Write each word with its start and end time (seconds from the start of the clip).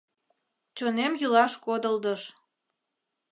Чонем 0.77 1.13
йӱлаш 1.21 1.53
кодылдыш. 1.65 2.21